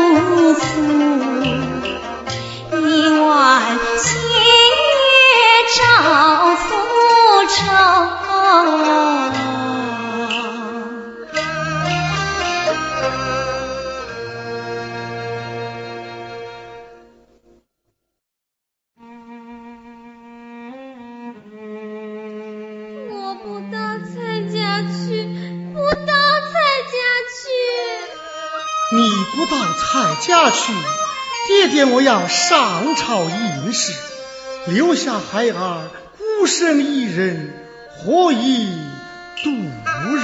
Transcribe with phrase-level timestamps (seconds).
[0.00, 1.19] 无处
[30.48, 30.72] 去，
[31.48, 33.92] 爹爹我要上朝应试，
[34.66, 37.52] 留下孩儿孤身一人，
[37.98, 38.68] 何以
[39.42, 40.20] 度日？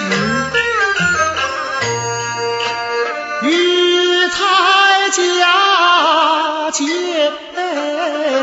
[3.43, 6.85] 育才佳节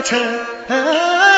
[0.04, 1.33] 成。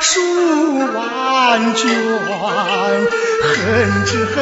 [0.00, 1.88] 数万卷，
[3.42, 4.36] 恨只恨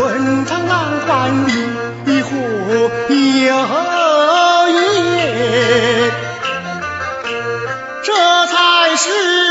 [0.00, 1.10] 文章难还
[2.04, 2.28] 你何
[2.76, 2.90] 有
[4.68, 6.10] 言？
[8.04, 8.12] 这
[8.46, 9.41] 才是。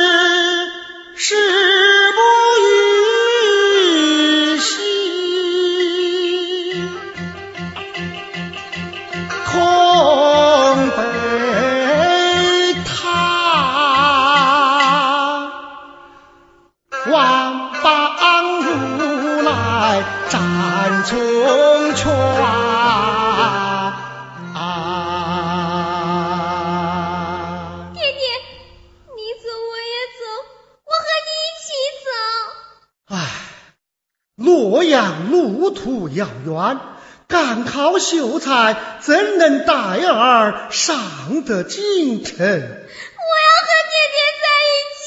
[36.45, 36.79] 远，
[37.27, 42.35] 赶考秀才怎能带儿上得京城？
[42.37, 45.03] 我要和爹爹在一起，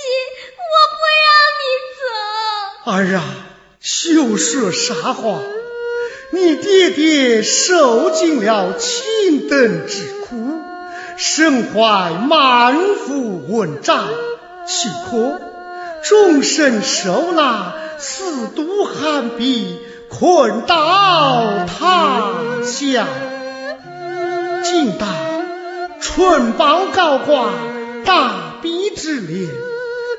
[0.60, 1.26] 我不让
[1.60, 1.62] 你
[2.00, 2.04] 走。
[2.90, 3.22] 儿啊，
[3.80, 5.40] 休说傻话！
[6.32, 10.58] 你爹爹受尽了青灯之苦，
[11.16, 14.08] 身怀满腹文章，
[14.66, 15.40] 岂可
[16.02, 19.78] 终身受纳，四渡寒壁，
[20.18, 22.22] 困到他
[22.62, 23.06] 乡。
[24.62, 25.08] 今当
[26.00, 27.50] 春报高挂，
[28.04, 29.50] 大比之年，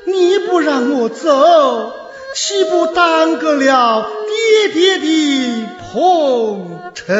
[0.04, 1.92] 你不让我走，
[2.34, 7.16] 岂不耽搁了爹爹的鹏程？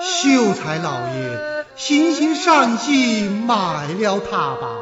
[0.00, 4.80] 秀才老爷，心心善心，卖了他吧，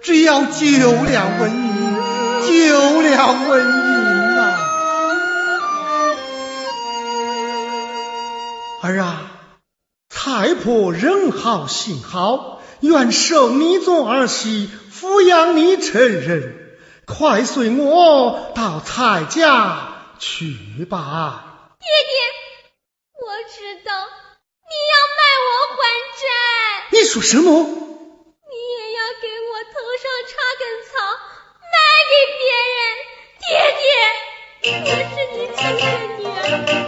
[0.00, 1.96] 只要救了文英，
[2.46, 4.07] 救了文英
[8.88, 9.30] 儿啊，
[10.08, 16.78] 太婆人好心好，愿收你做儿媳，抚养你成人。
[17.06, 21.74] 快随我到蔡家去吧。
[21.78, 22.18] 爹爹，
[23.20, 25.78] 我知道你要卖我还
[26.18, 26.26] 债，
[26.92, 27.50] 你说什么？
[27.52, 30.96] 你也要给我头上插根草，
[31.72, 31.76] 卖
[32.10, 32.40] 给别
[32.76, 32.78] 人。
[33.40, 33.48] 爹
[33.78, 33.86] 爹，
[34.80, 35.84] 我是你亲生
[36.18, 36.87] 女儿，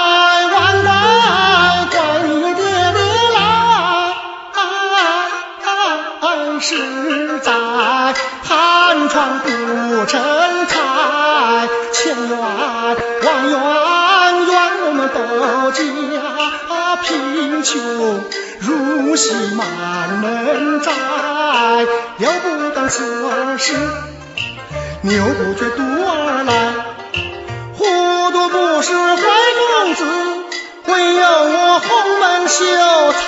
[6.71, 7.51] 来，实在
[8.43, 10.21] 寒窗不成
[10.67, 18.23] 台，千怨万怨怨我们都家贫穷
[18.59, 20.91] 如洗满门债，
[22.17, 23.73] 了不当此事，
[25.01, 26.73] 牛不觉犊儿来。
[27.75, 27.85] 糊
[28.31, 29.21] 涂不是坏
[29.83, 30.05] 公子，
[30.85, 32.63] 唯有我鸿门秀
[33.13, 33.21] 才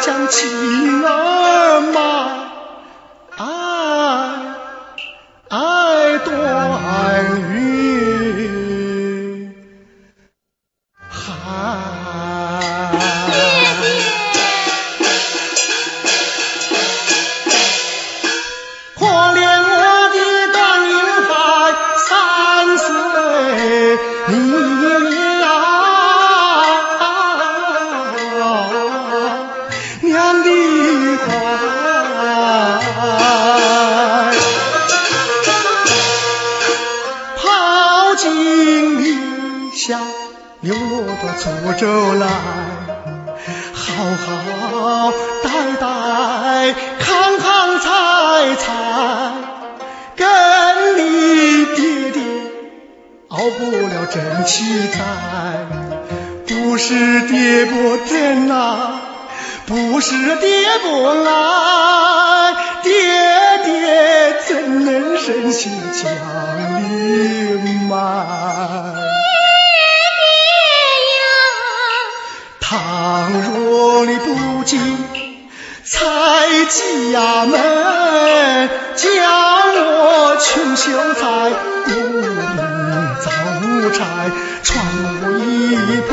[0.00, 0.48] 将妻
[1.04, 2.49] 儿卖，
[40.62, 42.26] 牛骆驼出州来。
[43.72, 45.12] 好好
[45.42, 45.48] 待
[45.80, 47.86] 待，康康彩
[48.56, 49.32] 彩，
[50.16, 50.28] 跟
[50.98, 52.22] 你爹爹
[53.28, 54.98] 熬不了真气财，
[56.46, 59.00] 不是爹不疼啊，
[59.66, 62.92] 不是爹不爱，爹
[63.64, 66.12] 爹怎能忍心将
[66.82, 69.19] 你卖？
[73.10, 74.78] 倘若你不进
[75.82, 76.06] 蔡
[76.68, 79.04] 家门，将
[79.74, 81.50] 我穷秀才
[81.88, 81.90] 无
[82.20, 82.22] 名
[83.20, 83.26] 遭
[83.98, 84.06] 差，
[84.62, 84.70] 穿
[85.24, 85.76] 无衣
[86.06, 86.10] 铺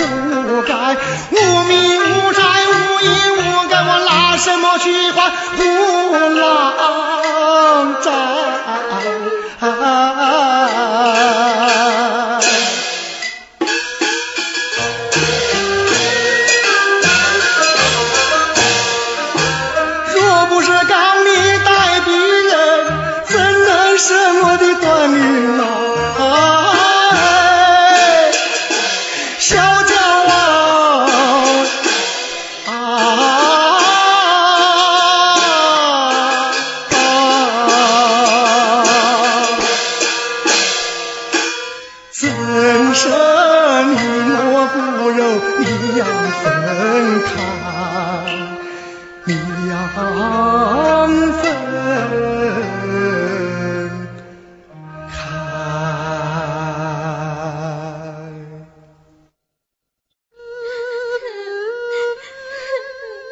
[0.63, 0.97] 盖，
[1.29, 1.35] 无
[1.65, 2.73] 名无债无
[3.05, 3.05] 义
[3.37, 3.39] 无
[3.69, 5.29] 盖，我拿什么去还？
[5.55, 5.61] 虎
[6.33, 6.96] 狼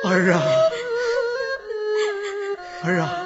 [0.07, 0.41] 儿啊
[2.83, 3.24] 儿啊。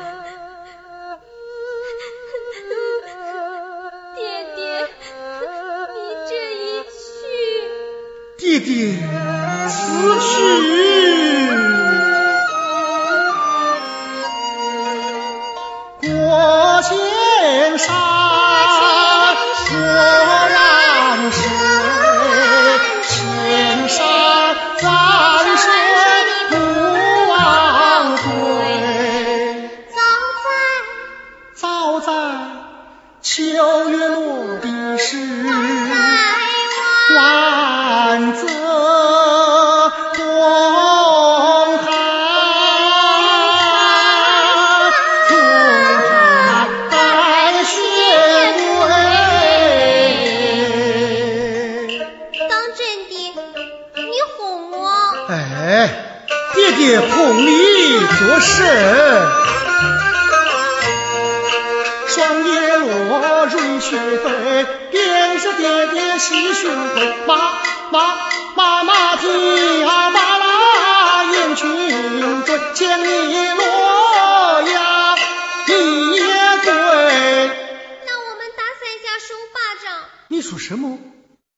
[80.69, 80.99] 什么？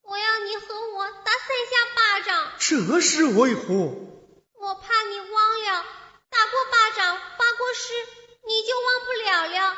[0.03, 2.53] 我要你和我打三下巴掌。
[2.60, 3.68] 这是为何？
[4.53, 5.86] 我怕你忘了，
[6.30, 7.91] 打过巴掌发过誓，
[8.48, 9.75] 你就忘不了了。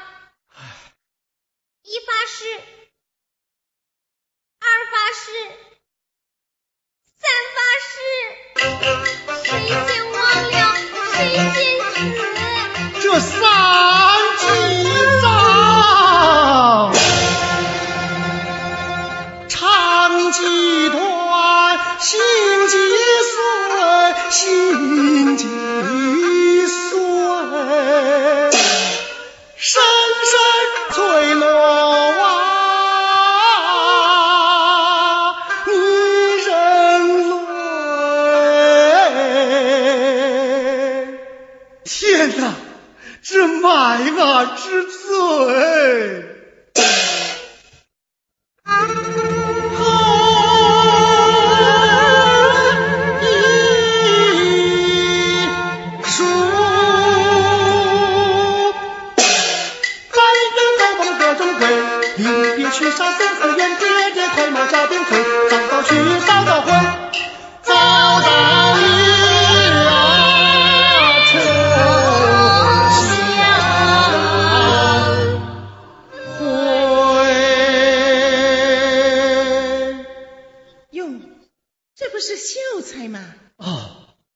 [1.81, 2.61] 一发誓，
[4.59, 5.11] 二发
[62.15, 62.23] 离
[62.55, 65.95] 别去杀三四远，爹爹快马加鞭催，早早去，
[66.27, 66.71] 早早回，
[67.63, 67.73] 早
[68.21, 68.27] 早
[68.77, 68.81] 一
[69.87, 69.89] 啊
[71.31, 71.39] 秋
[72.99, 73.03] 香
[76.37, 76.41] 回。
[80.91, 81.09] 哟，
[81.95, 83.19] 这不是秀才吗？
[83.57, 83.89] 啊，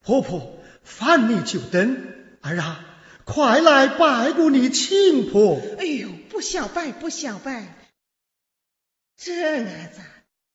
[0.04, 1.96] 婆婆，烦你就等。
[2.42, 2.80] 儿啊，
[3.28, 5.62] 快来拜过你亲婆。
[5.78, 7.76] 哎呦，不小拜，不小拜。
[9.18, 10.00] 这儿子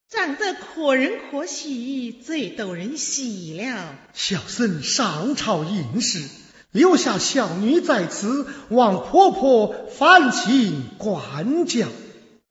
[0.08, 3.98] 长得可人可喜，最逗人喜了。
[4.14, 6.26] 小僧上朝应试，
[6.70, 11.88] 留下小女在此，望婆婆烦请管教。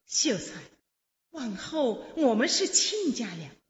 [0.05, 0.53] 秀才，
[1.31, 3.60] 往后我们是亲家了。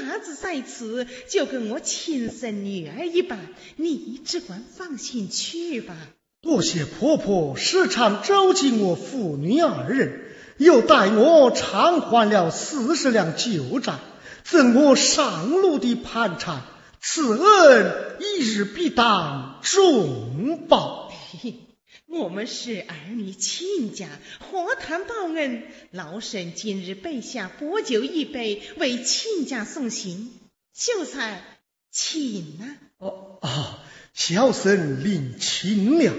[0.00, 3.38] 伢子在此就跟我亲生女儿一般，
[3.76, 5.96] 你只管放心去吧。
[6.40, 10.22] 多谢婆婆时常周济我父女二人，
[10.56, 13.94] 又带我偿还了四十两旧债，
[14.42, 16.62] 赠我上路的盘缠，
[17.00, 21.12] 此恩一日必当重报。
[22.12, 24.06] 我们是儿女亲家，
[24.38, 25.62] 何谈报恩？
[25.92, 30.30] 老身今日备下薄酒一杯，为亲家送行。
[30.74, 31.42] 秀才，
[31.90, 36.12] 请呐、哦啊，小生领情了。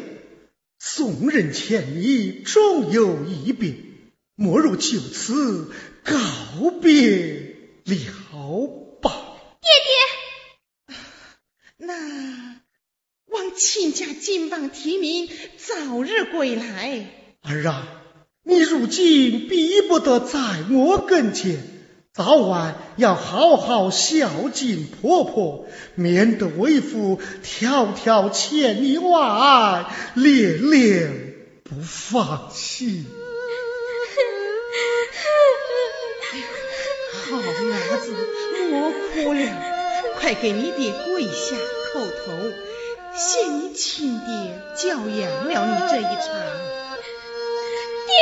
[0.79, 3.75] 送人千里，终有一别，
[4.33, 5.71] 莫如就此
[6.03, 9.37] 告别了吧。
[9.61, 9.69] 爹
[10.89, 10.97] 爹
[11.77, 12.52] 那望
[13.55, 17.05] 亲家金榜题名，早日归来。
[17.43, 17.87] 儿啊，
[18.43, 20.39] 你如今逼不得在
[20.71, 21.57] 我跟前，
[22.13, 33.05] 早晚要好好孝敬婆婆，免得为父迢迢千里外，恋恋不放心。
[37.25, 38.13] 好伢子，
[38.69, 39.41] 莫哭了，
[40.19, 41.55] 快给你爹跪下
[41.93, 42.31] 叩头，
[43.15, 46.13] 谢你亲爹教养了你这一场。
[48.07, 48.13] 爹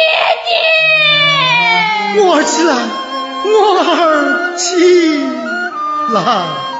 [0.45, 0.49] 爹
[2.23, 2.69] 我儿起来，
[3.45, 4.63] 我儿起
[6.13, 6.70] 来。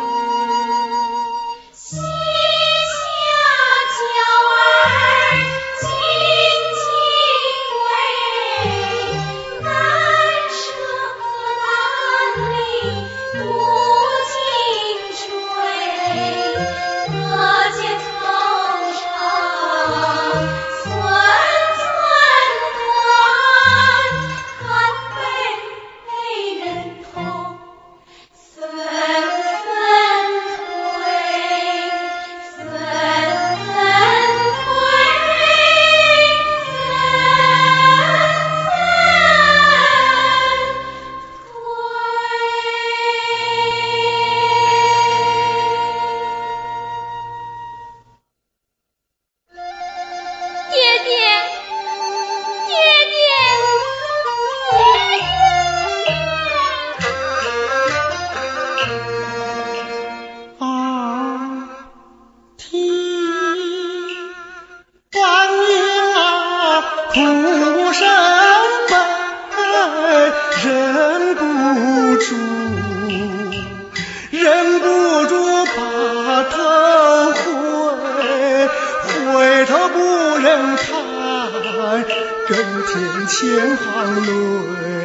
[83.28, 85.00] 千行泪。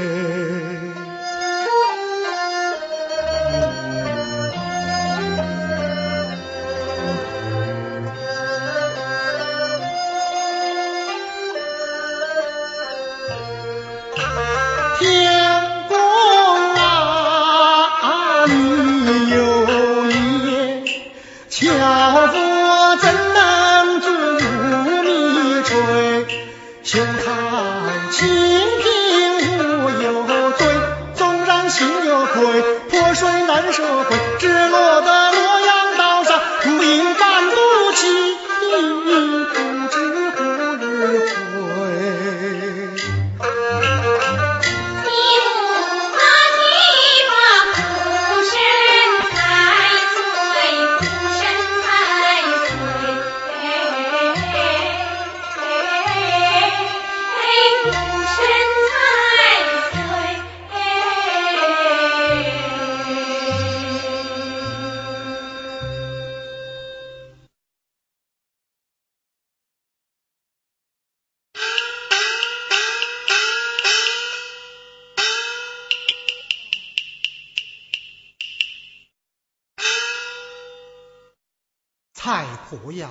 [82.86, 83.08] 不要，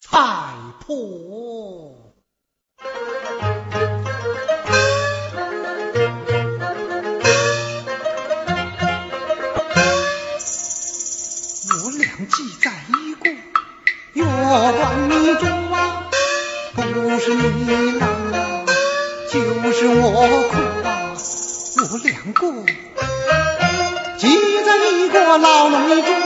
[0.00, 0.16] 菜
[0.80, 0.94] 婆！
[11.68, 13.30] 我俩记在一个
[14.14, 16.08] 月光中啊，
[16.72, 16.80] 不
[17.18, 18.64] 是你难啊，
[19.30, 19.38] 就
[19.70, 20.56] 是我苦
[20.88, 21.12] 啊，
[21.76, 22.40] 我两个
[24.16, 26.23] 记在一个牢笼里中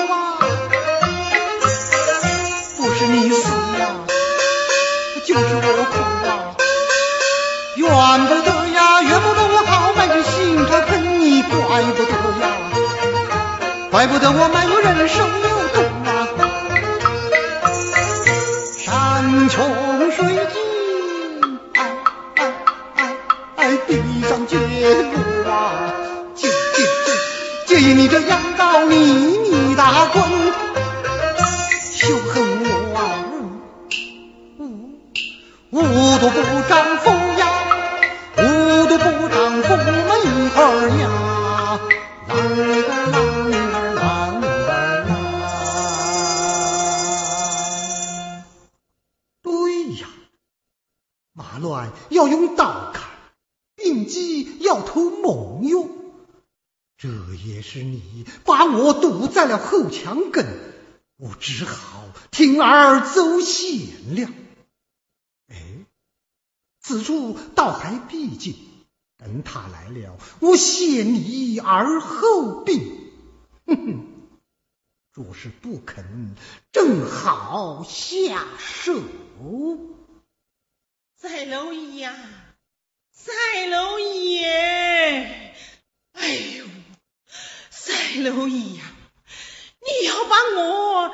[13.98, 16.08] 怪不得我没有人手有动啊，
[18.78, 19.58] 山穷
[20.12, 21.82] 水尽，哎
[22.36, 22.40] 哎
[22.94, 23.16] 哎
[23.56, 25.92] 哎，地上绝路啊，
[26.36, 26.86] 借借
[27.66, 30.22] 借，借你这羊羔你你打滚。
[31.92, 32.40] 休恨
[32.94, 32.96] 我，
[34.60, 34.62] 无
[35.72, 37.12] 无无毒不长风
[59.78, 60.46] 够墙根。
[61.16, 64.30] 我只好铤而走险了。
[65.48, 65.56] 哎，
[66.80, 68.56] 此处倒还僻静，
[69.16, 73.10] 等他来了，我先你而后病。
[73.66, 74.04] 哼哼，
[75.12, 76.34] 若是不肯，
[76.70, 79.00] 正好下手。
[81.16, 82.14] 赛蝼蚁呀，
[83.10, 83.32] 赛
[83.66, 84.44] 蝼蚁！
[86.12, 86.66] 哎呦，
[87.70, 88.84] 赛蝼蚁呀，
[90.00, 91.12] 你要把我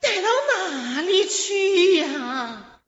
[0.00, 2.78] 带到哪里去呀？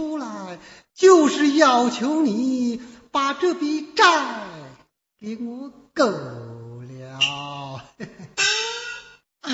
[0.00, 0.58] 出来，
[0.94, 4.04] 就是要求你把这笔债
[5.20, 7.18] 给我够了。
[9.42, 9.52] 啊！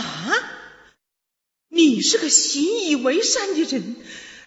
[1.68, 3.96] 你是个习以为善的人，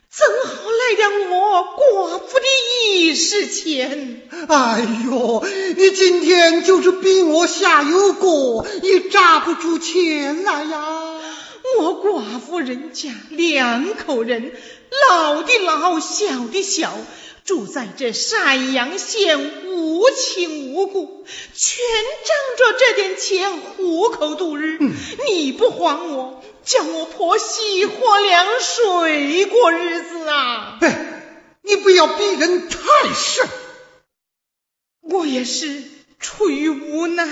[0.10, 2.46] 怎好来了我寡妇的
[2.94, 4.22] 一时钱？
[4.48, 11.20] 哎呦，你今天就是逼我下油锅，也榨不出钱来呀！
[11.80, 14.52] 我寡妇人家两口人，
[15.10, 16.98] 老的老，小的小，
[17.46, 21.84] 住在这山阳县，无亲无故，全
[22.26, 24.80] 仗着这点钱糊口度日。
[25.28, 30.78] 你不还我，叫我婆媳喝凉水过日子啊！
[30.82, 32.78] 哎，你不要逼人太
[33.14, 33.48] 甚。
[35.02, 35.84] 我也是
[36.20, 37.26] 出于无奈。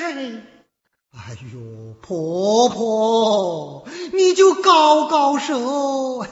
[1.12, 1.60] 哎呦，
[2.02, 6.26] 婆婆，你就高高手，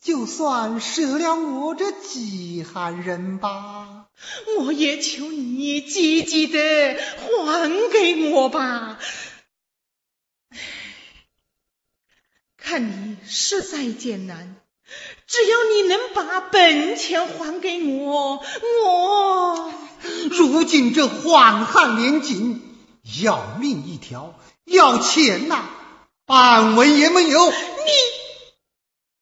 [0.00, 4.06] 就算舍了我这饥寒人吧。
[4.58, 6.58] 我也求你积极的
[7.18, 8.98] 还给我吧。
[12.56, 14.56] 看你实在艰难，
[15.26, 18.42] 只要你能把本钱还给我，
[18.84, 19.72] 我
[20.30, 22.62] 如今这荒旱连津。
[23.22, 24.34] 要命一条，
[24.66, 25.64] 要钱呐，
[26.26, 27.50] 半文也没有。
[27.50, 27.54] 你，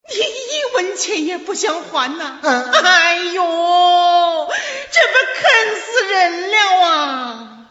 [0.09, 2.41] 你一文钱也不想还呐？
[2.43, 3.43] 嗯、哎呦，
[4.93, 5.45] 这不坑
[5.81, 7.71] 死人了啊！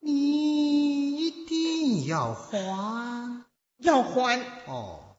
[0.00, 3.44] 你一定要还，
[3.78, 4.40] 要还。
[4.66, 5.16] 哦，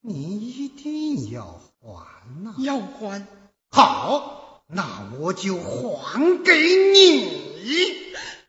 [0.00, 2.54] 你一定要还呐？
[2.58, 3.26] 要还。
[3.70, 6.52] 好，那我就还给
[6.92, 7.46] 你。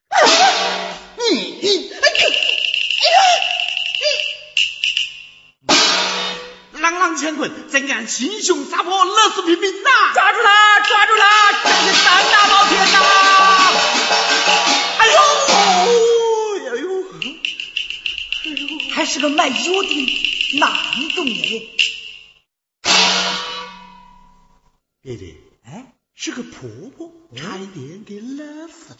[1.20, 1.92] 你，
[6.80, 9.90] 朗朗乾坤，怎敢亲兄杀婆，勒死平民呐！
[10.14, 12.98] 抓住他，抓住他，真是胆大包天呐！
[14.98, 15.18] 哎呦，
[16.70, 16.88] 哎呦，
[18.46, 18.58] 哎呦，
[18.96, 20.72] 还是个卖油的男
[21.16, 21.36] 东人。
[25.02, 29.00] 爹爹，哎，是个婆婆，差一点给勒死了。